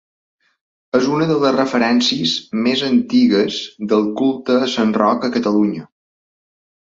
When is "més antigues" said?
2.67-3.59